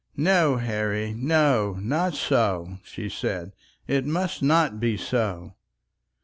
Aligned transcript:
"No, 0.17 0.57
Harry, 0.57 1.13
no; 1.13 1.73
not 1.79 2.15
so," 2.15 2.79
she 2.83 3.07
said, 3.07 3.51
"it 3.85 4.03
must 4.03 4.41
not 4.41 4.79
be 4.79 4.97
so." 4.97 5.53